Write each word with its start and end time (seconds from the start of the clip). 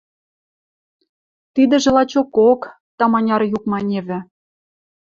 –Тидӹжӹ 1.53 1.89
лачокок...– 1.95 2.61
таманяр 2.97 3.41
юк 3.57 3.63
маневӹ. 3.71 4.19